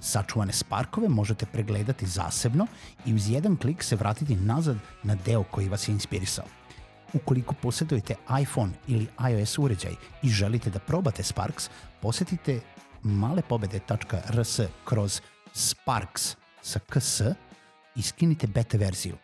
Sačuvane 0.00 0.52
sparkove 0.52 1.08
možete 1.08 1.46
pregledati 1.46 2.06
zasebno 2.06 2.66
i 3.06 3.14
uz 3.14 3.30
jedan 3.30 3.56
klik 3.56 3.82
se 3.82 3.96
vratiti 3.96 4.36
nazad 4.36 4.76
na 5.02 5.14
deo 5.14 5.42
koji 5.42 5.68
vas 5.68 5.88
je 5.88 5.92
inspirisao. 5.92 6.44
Ukoliko 7.12 7.54
posjedujete 7.54 8.14
iPhone 8.42 8.72
ili 8.86 9.08
iOS 9.30 9.58
uređaj 9.58 9.94
i 10.22 10.28
želite 10.28 10.70
da 10.70 10.78
probate 10.78 11.22
Sparks, 11.22 11.70
posetite 12.02 12.60
malepobede.rs 13.02 14.60
kroz 14.84 15.20
Sparks 15.52 16.36
sa 16.62 16.78
ks 16.78 17.20
i 17.96 18.02
skinite 18.02 18.46
beta 18.46 18.78
verziju. 18.78 19.16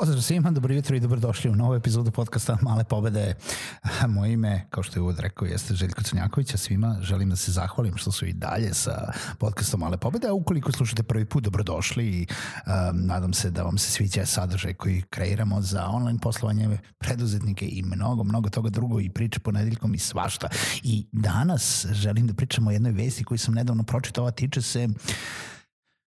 Pozdrav 0.00 0.22
svima, 0.22 0.50
dobro 0.50 0.74
jutro 0.74 0.96
i 0.96 1.00
dobrodošli 1.00 1.50
u 1.50 1.56
novu 1.56 1.74
epizodu 1.74 2.10
podcasta 2.10 2.58
Male 2.62 2.84
pobede. 2.84 3.34
Moje 4.14 4.32
ime, 4.32 4.66
kao 4.70 4.82
što 4.82 4.98
je 4.98 5.02
uvod 5.02 5.18
rekao, 5.18 5.46
jeste 5.46 5.74
Željko 5.74 6.02
Crnjaković, 6.02 6.54
a 6.54 6.56
svima 6.56 6.98
želim 7.00 7.30
da 7.30 7.36
se 7.36 7.52
zahvalim 7.52 7.96
što 7.96 8.12
su 8.12 8.26
i 8.26 8.32
dalje 8.32 8.74
sa 8.74 9.12
podcastom 9.38 9.80
Male 9.80 9.96
pobede, 9.96 10.28
a 10.28 10.32
ukoliko 10.32 10.72
slušate 10.72 11.02
prvi 11.02 11.24
put, 11.24 11.44
dobrodošli 11.44 12.06
i 12.06 12.26
um, 12.26 13.06
nadam 13.06 13.32
se 13.32 13.50
da 13.50 13.62
vam 13.62 13.78
se 13.78 13.90
sviđa 13.90 14.26
sadržaj 14.26 14.74
koji 14.74 15.02
kreiramo 15.02 15.60
za 15.60 15.86
online 15.86 16.18
poslovanje 16.22 16.78
preduzetnike 16.98 17.68
i 17.68 17.82
mnogo, 17.82 18.24
mnogo 18.24 18.48
toga 18.48 18.70
drugo 18.70 19.00
i 19.00 19.10
priče 19.10 19.40
ponedeljkom 19.40 19.94
i 19.94 19.98
svašta. 19.98 20.48
I 20.82 21.06
danas 21.12 21.86
želim 21.90 22.26
da 22.26 22.34
pričamo 22.34 22.70
o 22.70 22.72
jednoj 22.72 22.92
vesti 22.92 23.24
koju 23.24 23.38
sam 23.38 23.54
nedavno 23.54 23.82
pročitao, 23.82 24.26
a 24.26 24.30
tiče 24.30 24.62
se 24.62 24.88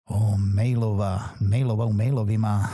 o 0.05 0.37
mailova, 0.37 1.21
mailova 1.39 1.85
u 1.85 1.93
mailovima 1.93 2.67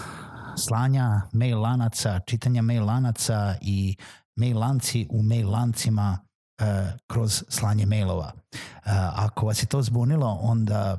slanja 0.58 1.22
mail 1.32 1.62
lanaca, 1.62 2.20
čitanja 2.20 2.62
mail 2.62 2.86
lanaca 2.86 3.56
i 3.62 3.96
mail 4.36 4.60
lanci 4.60 5.08
u 5.10 5.24
mail 5.24 5.50
lancima 5.52 6.18
uh, 6.62 6.68
kroz 7.08 7.44
slanje 7.50 7.86
mailova. 7.86 8.32
Uh, 8.36 8.92
ako 9.16 9.46
vas 9.46 9.64
je 9.64 9.68
to 9.68 9.82
zbunilo, 9.82 10.40
onda, 10.42 10.98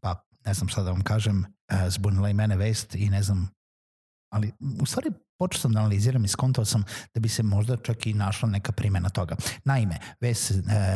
pa 0.00 0.24
ne 0.44 0.54
znam 0.54 0.68
šta 0.68 0.82
da 0.82 0.90
vam 0.90 1.02
kažem, 1.02 1.44
uh, 1.72 1.88
zbunila 1.88 2.28
i 2.28 2.34
mene 2.34 2.56
vest 2.56 2.94
i 2.94 3.10
ne 3.10 3.22
znam, 3.22 3.50
ali 4.32 4.52
u 4.82 4.86
stvari 4.86 5.10
počeo 5.40 5.60
sam 5.60 5.72
da 5.72 5.80
analiziram 5.80 6.24
i 6.24 6.28
skontao 6.28 6.64
sam 6.64 6.84
da 7.14 7.20
bi 7.20 7.28
se 7.28 7.42
možda 7.42 7.76
čak 7.76 8.06
i 8.06 8.14
našla 8.14 8.48
neka 8.48 8.72
primjena 8.72 9.08
toga. 9.08 9.36
Naime, 9.64 9.98
vest 10.20 10.50
e, 10.50 10.54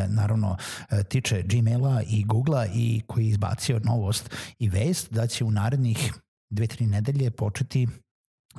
naravno 0.09 0.57
e, 0.91 1.03
tiče 1.05 1.43
Gmaila 1.43 2.03
i 2.03 2.25
Googlea 2.25 2.67
i 2.67 3.03
koji 3.07 3.25
je 3.25 3.31
izbacio 3.31 3.81
novost 3.85 4.31
i 4.59 4.69
vest 4.69 5.13
da 5.13 5.27
će 5.27 5.45
u 5.45 5.51
narednih 5.51 6.13
dve, 6.55 6.67
tri 6.67 6.87
nedelje 6.87 7.31
početi 7.31 7.89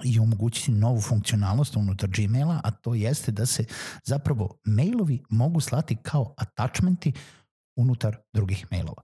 i 0.03 0.19
omogućiti 0.19 0.72
novu 0.72 1.01
funkcionalnost 1.01 1.75
unutar 1.75 2.09
Gmaila, 2.09 2.61
a 2.63 2.72
to 2.72 2.94
jeste 2.94 3.31
da 3.31 3.45
se 3.45 3.66
zapravo 4.03 4.57
mailovi 4.66 5.23
mogu 5.29 5.59
slati 5.59 5.95
kao 5.95 6.33
attachmenti 6.38 7.13
unutar 7.75 8.17
drugih 8.33 8.67
mailova. 8.72 9.01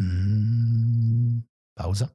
Mm, 0.00 1.42
pauza. 1.74 2.08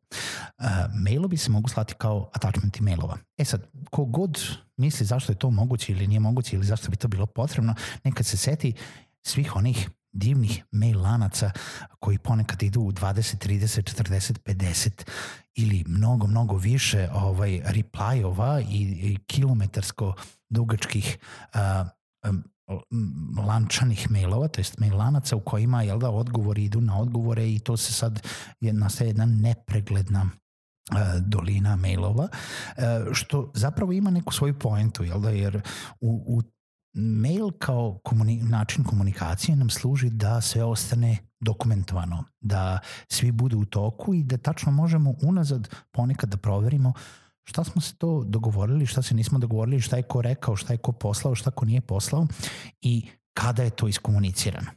Uh, 0.58 0.66
mailovi 1.04 1.38
se 1.38 1.52
mogu 1.52 1.70
slati 1.70 1.94
kao 1.98 2.30
attachmenti 2.34 2.84
mailova. 2.84 3.18
E 3.38 3.46
sad, 3.46 3.68
kogod 3.92 4.40
misli 4.78 5.06
zašto 5.06 5.32
je 5.32 5.40
to 5.40 5.52
moguće 5.52 5.92
ili 5.92 6.08
nije 6.08 6.20
moguće 6.20 6.56
ili 6.56 6.66
zašto 6.66 6.90
bi 6.90 6.98
to 6.98 7.08
bilo 7.08 7.26
potrebno, 7.26 7.76
nekad 8.04 8.26
se 8.26 8.38
seti 8.38 8.74
svih 9.26 9.56
onih 9.56 9.90
divnih 10.12 10.64
mail 10.72 11.02
lanaca 11.02 11.52
koji 12.00 12.18
ponekad 12.18 12.64
idu 12.64 12.82
u 12.82 12.92
20, 12.92 13.48
30, 13.48 14.02
40, 14.04 14.40
50 14.46 15.10
ili 15.56 15.84
mnogo, 15.88 16.28
mnogo 16.28 16.56
više 16.56 17.10
ovaj, 17.14 17.62
reply-ova 17.66 18.62
i, 18.62 18.82
i 18.82 19.18
kilometarsko 19.28 20.14
dugačkih 20.50 21.18
uh, 21.54 21.88
um, 22.30 22.44
lančanih 23.48 24.12
mailova, 24.12 24.48
to 24.48 24.62
jest 24.62 24.80
mail 24.80 24.98
lanaca 24.98 25.36
u 25.36 25.40
kojima 25.40 25.82
jel 25.82 26.00
da, 26.00 26.10
odgovori 26.10 26.64
idu 26.64 26.82
na 26.82 27.00
odgovore 27.00 27.52
i 27.52 27.60
to 27.60 27.78
se 27.78 27.94
sad 27.94 28.28
je, 28.62 28.74
nastaje 28.74 29.08
jedna 29.10 29.26
nepregledna 29.26 30.30
dolina 31.20 31.76
mailova, 31.76 32.28
što 33.12 33.52
zapravo 33.56 33.92
ima 33.92 34.10
neku 34.10 34.34
svoju 34.34 34.60
poentu, 34.60 35.04
jel 35.04 35.22
da, 35.22 35.30
jer 35.30 35.62
u, 36.02 36.24
u 36.28 36.42
mail 36.94 37.52
kao 37.60 38.00
komuni 38.04 38.44
način 38.44 38.84
komunikacije 38.84 39.56
nam 39.56 39.70
služi 39.70 40.10
da 40.10 40.42
sve 40.42 40.64
ostane 40.64 41.18
dokumentovano, 41.40 42.24
da 42.42 42.80
svi 43.08 43.32
budu 43.32 43.60
u 43.60 43.66
toku 43.66 44.14
i 44.14 44.24
da 44.24 44.38
tačno 44.38 44.72
možemo 44.72 45.14
unazad 45.22 45.70
ponekad 45.92 46.30
da 46.30 46.38
proverimo 46.38 46.94
šta 47.50 47.64
smo 47.64 47.82
se 47.82 47.96
to 47.96 48.24
dogovorili, 48.24 48.86
šta 48.86 49.02
se 49.02 49.16
nismo 49.16 49.40
dogovorili, 49.40 49.82
šta 49.82 49.98
je 49.98 50.04
ko 50.04 50.22
rekao, 50.22 50.56
šta 50.56 50.74
je 50.74 50.78
ko 50.78 50.92
poslao, 50.92 51.36
šta 51.36 51.52
ko 51.52 51.66
nije 51.66 51.82
poslao 51.82 52.28
i 52.82 53.10
kada 53.34 53.64
je 53.64 53.70
to 53.70 53.88
iskomunicirano. 53.88 54.72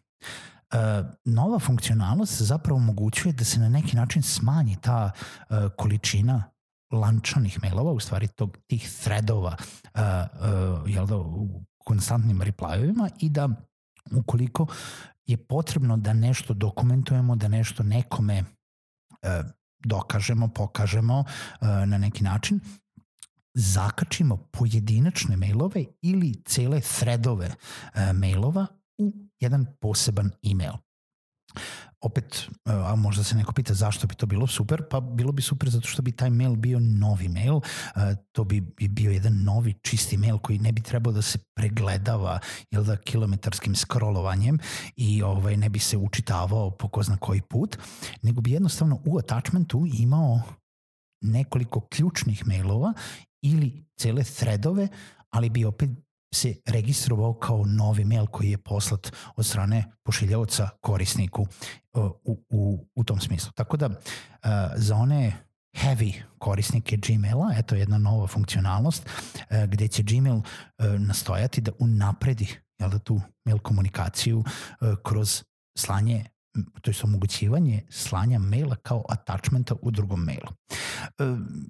Uh, 0.73 0.79
nova 1.25 1.59
funkcionalnost 1.59 2.43
zapravo 2.43 2.77
omogućuje 2.77 3.33
da 3.33 3.45
se 3.45 3.61
na 3.61 3.69
neki 3.69 3.97
način 3.97 4.23
smanji 4.23 4.77
ta 4.81 5.11
uh, 5.11 5.57
količina 5.77 6.45
lančanih 6.93 7.63
mailova, 7.63 7.93
u 7.93 8.01
stvari 8.01 8.29
tog, 8.29 8.59
tih 8.67 8.91
threadova 9.03 9.57
uh, 9.59 10.01
uh, 10.01 10.91
jel 10.91 11.07
da, 11.07 11.17
konstantnim 11.85 12.43
replyovima 12.43 13.11
i 13.21 13.29
da 13.29 13.49
ukoliko 14.17 14.67
je 15.27 15.37
potrebno 15.37 15.97
da 15.97 16.13
nešto 16.13 16.55
dokumentujemo, 16.55 17.37
da 17.37 17.49
nešto 17.49 17.83
nekome 17.83 18.45
e, 19.23 19.43
dokažemo, 19.85 20.49
pokažemo 20.49 21.25
e, 21.25 21.67
na 21.87 21.99
neki 21.99 22.25
način, 22.25 22.61
zakačimo 23.55 24.37
pojedinačne 24.37 25.37
mailove 25.37 25.85
ili 26.03 26.35
cele 26.45 26.81
threadove 26.81 27.47
e, 27.47 28.13
mailova 28.13 28.67
u 28.99 29.13
jedan 29.41 29.67
poseban 29.81 30.31
email 30.51 30.73
opet, 32.03 32.49
e, 32.67 32.73
a 32.73 32.95
možda 32.97 33.25
se 33.25 33.37
neko 33.37 33.53
pita 33.53 33.75
zašto 33.75 34.07
bi 34.07 34.15
to 34.15 34.27
bilo 34.27 34.47
super, 34.47 34.83
pa 34.91 35.01
bilo 35.01 35.33
bi 35.33 35.43
super 35.43 35.71
zato 35.71 35.89
što 35.89 36.03
bi 36.03 36.13
taj 36.13 36.31
mail 36.31 36.57
bio 36.57 36.81
novi 36.81 37.29
mail, 37.29 37.61
e, 37.97 38.17
to 38.33 38.45
bi 38.45 38.61
bio 38.89 39.11
jedan 39.11 39.43
novi 39.43 39.75
čisti 39.83 40.17
mail 40.17 40.39
koji 40.39 40.59
ne 40.59 40.73
bi 40.73 40.83
trebao 40.83 41.13
da 41.13 41.23
se 41.23 41.39
pregledava 41.55 42.39
jel 42.71 42.85
da, 42.85 42.97
kilometarskim 42.97 43.75
scrollovanjem 43.75 44.59
i 44.97 45.23
ovaj, 45.23 45.57
ne 45.57 45.69
bi 45.69 45.79
se 45.79 45.97
učitavao 45.97 46.71
po 46.71 46.89
ko 46.89 47.03
zna 47.03 47.17
koji 47.17 47.41
put, 47.41 47.79
nego 48.23 48.41
bi 48.41 48.51
jednostavno 48.51 49.01
u 49.05 49.19
attachmentu 49.19 49.87
imao 49.95 50.41
nekoliko 51.23 51.81
ključnih 51.81 52.47
mailova 52.47 52.93
ili 53.43 53.85
cele 54.01 54.25
threadove, 54.25 54.89
ali 55.31 55.51
bi 55.51 55.65
opet 55.65 55.91
se 56.35 56.55
registrovao 56.67 57.35
kao 57.35 57.65
novi 57.67 58.05
mail 58.05 58.27
koji 58.27 58.51
je 58.51 58.59
poslat 58.59 59.13
od 59.37 59.47
strane 59.47 59.85
pošiljavca 60.03 60.69
korisniku 60.81 61.43
uh, 61.43 62.11
u, 62.25 62.45
u, 62.51 62.87
u 62.95 63.05
tom 63.05 63.21
smislu. 63.21 63.53
Tako 63.55 63.77
da 63.77 63.87
uh, 63.87 63.95
za 64.77 64.97
one 64.97 65.33
heavy 65.75 66.13
korisnike 66.39 66.97
Gmaila, 66.97 67.55
eto 67.57 67.75
jedna 67.75 67.99
nova 67.99 68.27
funkcionalnost 68.27 69.07
uh, 69.07 69.65
gde 69.69 69.89
će 69.89 70.03
Gmail 70.03 70.41
nastojati 70.99 71.61
da 71.61 71.73
unapredi 71.79 72.49
jel 72.79 72.91
da, 72.91 72.99
tu 72.99 73.21
mail 73.45 73.59
komunikaciju 73.59 74.45
kroz 75.03 75.43
slanje 75.79 76.25
to 76.81 76.91
je 76.91 76.95
omogućivanje 77.05 77.83
slanja 77.91 78.39
maila 78.39 78.77
kao 78.77 79.05
attachmenta 79.09 79.75
u 79.83 79.91
drugom 79.91 80.21
mailu. 80.21 80.53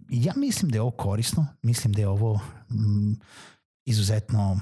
Ja 0.08 0.32
mislim 0.36 0.70
da 0.70 0.76
je 0.76 0.82
ovo 0.82 0.90
korisno, 0.90 1.46
mislim 1.62 1.92
da 1.92 2.00
je 2.00 2.08
ovo 2.08 2.40
izuzetno 3.84 4.60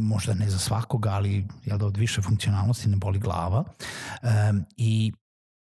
možda 0.00 0.34
ne 0.34 0.50
za 0.50 0.58
svakoga, 0.58 1.10
ali 1.10 1.46
jel 1.64 1.78
da 1.78 1.86
od 1.86 1.96
više 1.96 2.22
funkcionalnosti 2.22 2.88
ne 2.88 2.96
boli 2.96 3.18
glava. 3.18 3.64
Um, 4.22 4.64
I 4.76 5.12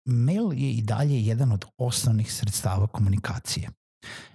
mail 0.04 0.52
je 0.52 0.72
i 0.72 0.82
dalje 0.82 1.26
jedan 1.26 1.52
od 1.52 1.64
osnovnih 1.76 2.32
sredstava 2.32 2.86
komunikacije. 2.86 3.70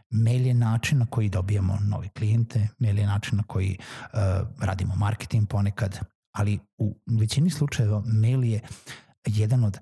Mail 0.10 0.48
je 0.48 0.54
način 0.54 0.98
na 0.98 1.06
koji 1.06 1.30
dobijamo 1.30 1.80
nove 1.82 2.10
klijente, 2.10 2.68
mail 2.80 3.00
je 3.00 3.06
način 3.06 3.38
na 3.38 3.44
koji 3.44 3.78
uh, 3.78 4.20
radimo 4.60 4.96
marketing 4.96 5.48
ponekad, 5.48 6.00
ali 6.36 6.60
u 6.78 6.96
većini 7.06 7.50
slučajeva 7.50 8.04
mail 8.06 8.44
je 8.44 8.62
jedan 9.26 9.64
od 9.64 9.78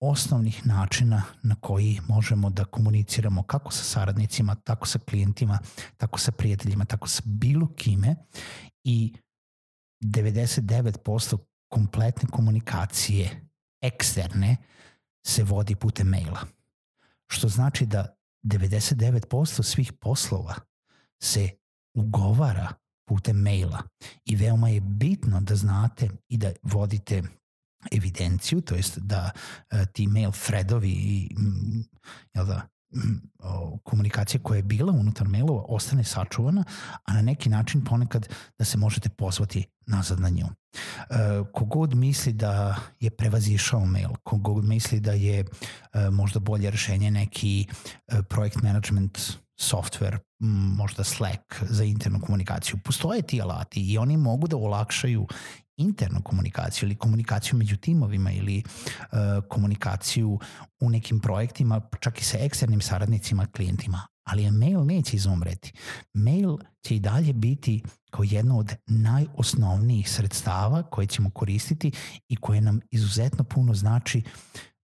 osnovnih 0.00 0.66
načina 0.66 1.22
na 1.42 1.54
koji 1.54 2.00
možemo 2.08 2.50
da 2.50 2.64
komuniciramo 2.64 3.42
kako 3.42 3.72
sa 3.72 3.84
saradnicima, 3.84 4.54
tako 4.54 4.86
sa 4.86 4.98
klijentima, 4.98 5.58
tako 5.96 6.18
sa 6.18 6.32
prijateljima, 6.32 6.84
tako 6.84 7.08
sa 7.08 7.22
bilo 7.24 7.68
kime 7.76 8.16
i 8.84 9.14
99% 10.04 11.38
kompletne 11.68 12.28
komunikacije 12.30 13.48
eksterne 13.80 14.56
se 15.26 15.44
vodi 15.44 15.74
putem 15.74 16.06
maila. 16.06 16.40
Što 17.30 17.48
znači 17.48 17.86
da 17.86 18.16
99% 18.42 19.62
svih 19.62 19.92
poslova 19.92 20.54
se 21.22 21.50
ugovara 21.94 22.72
putem 23.08 23.36
maila 23.36 23.82
i 24.24 24.36
veoma 24.36 24.68
je 24.68 24.80
bitno 24.80 25.40
da 25.40 25.56
znate 25.56 26.08
i 26.28 26.36
da 26.36 26.52
vodite 26.62 27.22
evidenciju, 27.92 28.60
to 28.60 28.74
jest 28.74 28.98
da 28.98 29.30
uh, 29.72 29.78
ti 29.92 30.06
mail 30.06 30.30
threadovi 30.46 30.90
i 30.90 31.34
mm, 31.38 31.84
jel 32.34 32.46
da, 32.46 32.68
mm, 32.94 33.30
o, 33.38 33.78
komunikacija 33.84 34.40
koja 34.42 34.56
je 34.56 34.62
bila 34.62 34.92
unutar 34.92 35.28
mailova 35.28 35.64
ostane 35.68 36.04
sačuvana, 36.04 36.64
a 37.04 37.12
na 37.14 37.22
neki 37.22 37.48
način 37.48 37.84
ponekad 37.84 38.28
da 38.58 38.64
se 38.64 38.78
možete 38.78 39.08
pozvati 39.08 39.66
nazad 39.86 40.20
na 40.20 40.28
nju. 40.28 40.46
E, 40.46 40.74
kogod 41.52 41.94
misli 41.94 42.32
da 42.32 42.76
je 43.00 43.10
prevazišao 43.10 43.84
mail, 43.84 44.10
kogod 44.22 44.64
misli 44.64 45.00
da 45.00 45.12
je 45.12 45.44
e, 45.92 46.10
možda 46.10 46.40
bolje 46.40 46.70
rešenje 46.70 47.10
neki 47.10 47.66
e, 48.08 48.22
projekt 48.22 48.62
management 48.62 49.18
software, 49.60 50.18
možda 50.76 51.04
Slack 51.04 51.62
za 51.62 51.84
internu 51.84 52.20
komunikaciju. 52.20 52.78
Postoje 52.84 53.22
ti 53.22 53.42
alati 53.42 53.80
i 53.80 53.98
oni 53.98 54.16
mogu 54.16 54.48
da 54.48 54.56
olakšaju 54.56 55.26
internu 55.78 56.22
komunikaciju 56.22 56.86
ili 56.86 56.96
komunikaciju 56.96 57.58
među 57.58 57.76
timovima 57.76 58.32
ili 58.32 58.62
uh, 58.62 59.18
komunikaciju 59.48 60.38
u 60.80 60.90
nekim 60.90 61.20
projektima, 61.20 61.80
čak 62.00 62.20
i 62.20 62.24
sa 62.24 62.38
eksternim 62.40 62.80
saradnicima, 62.80 63.46
klijentima. 63.46 64.06
Ali 64.24 64.50
mail 64.50 64.84
neće 64.84 65.16
izumreti. 65.16 65.72
Mail 66.14 66.58
će 66.86 66.96
i 66.96 67.00
dalje 67.00 67.32
biti 67.32 67.82
kao 68.10 68.24
jedno 68.28 68.58
od 68.58 68.74
najosnovnijih 68.86 70.10
sredstava 70.10 70.82
koje 70.82 71.06
ćemo 71.06 71.30
koristiti 71.30 71.92
i 72.28 72.36
koje 72.36 72.60
nam 72.60 72.80
izuzetno 72.90 73.44
puno 73.44 73.74
znači 73.74 74.22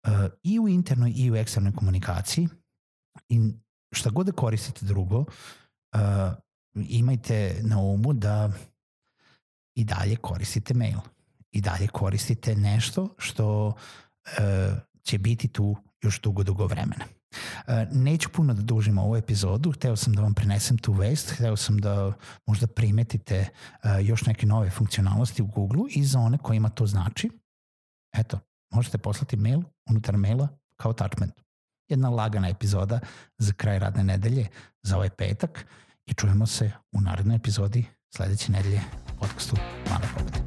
uh, 0.06 0.12
i 0.42 0.60
u 0.60 0.68
internoj 0.68 1.12
i 1.16 1.30
u 1.30 1.36
eksternoj 1.36 1.72
komunikaciji. 1.72 2.48
I 3.28 3.40
šta 3.92 4.10
god 4.10 4.26
da 4.26 4.32
koristite 4.32 4.86
drugo, 4.86 5.18
uh, 5.18 5.28
imajte 6.74 7.60
na 7.62 7.78
umu 7.80 8.12
da 8.12 8.50
i 9.74 9.84
dalje 9.84 10.16
koristite 10.16 10.74
mail. 10.74 10.98
I 11.50 11.60
dalje 11.60 11.88
koristite 11.88 12.56
nešto 12.56 13.08
što 13.18 13.66
uh, 13.66 13.74
će 15.02 15.18
biti 15.18 15.48
tu 15.48 15.76
još 16.02 16.20
dugo, 16.20 16.42
dugo 16.42 16.66
vremena. 16.66 17.04
Uh, 17.04 17.74
neću 17.92 18.28
puno 18.28 18.54
da 18.54 18.62
dužim 18.62 18.98
ovu 18.98 19.16
epizodu, 19.16 19.72
hteo 19.72 19.96
sam 19.96 20.12
da 20.12 20.22
vam 20.22 20.34
prenesem 20.34 20.78
tu 20.78 20.92
vest, 20.92 21.30
hteo 21.30 21.56
sam 21.56 21.78
da 21.78 22.12
možda 22.46 22.66
primetite 22.66 23.48
uh, 23.48 24.06
još 24.06 24.26
neke 24.26 24.46
nove 24.46 24.70
funkcionalnosti 24.70 25.42
u 25.42 25.46
Google 25.46 25.82
i 25.90 26.04
za 26.04 26.18
one 26.18 26.38
kojima 26.38 26.68
to 26.68 26.86
znači, 26.86 27.30
eto, 28.14 28.38
možete 28.72 28.98
poslati 28.98 29.36
mail 29.36 29.62
unutar 29.90 30.16
maila 30.16 30.48
kao 30.76 30.90
attachment. 30.90 31.32
Jedna 31.88 32.08
lagana 32.08 32.48
epizoda 32.48 33.00
za 33.38 33.52
kraj 33.52 33.78
radne 33.78 34.04
nedelje, 34.04 34.46
za 34.82 34.96
ovaj 34.96 35.10
petak 35.10 35.66
i 36.06 36.14
čujemo 36.14 36.46
se 36.46 36.72
u 36.92 37.00
narednoj 37.00 37.36
epizodi 37.36 37.84
sledeće 38.14 38.52
nedelje 38.52 38.80
podcastu 39.22 39.56
Mana 39.88 40.06
Pogled. 40.14 40.41